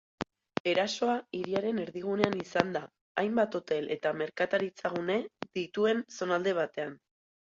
Erasoa 0.69 1.17
hiriaren 1.39 1.81
erdigunean 1.81 2.33
izan 2.43 2.73
da, 2.77 2.81
hainbat 3.25 3.57
hotel 3.59 3.91
eta 3.99 4.15
merkataritza-gune 4.23 5.19
dituen 5.61 6.03
zonalde 6.21 6.57
batean. 6.63 6.99